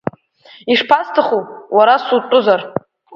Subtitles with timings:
[0.71, 1.39] Ишԥасҭаху
[1.75, 2.61] уара сутәызар.